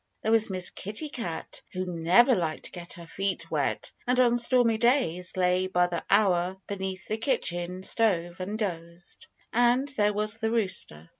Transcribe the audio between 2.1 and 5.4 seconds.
liked to get her feet wet and on stormy days